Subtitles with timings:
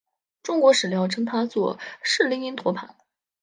[0.41, 2.95] 中国史料称他作释利因陀盘。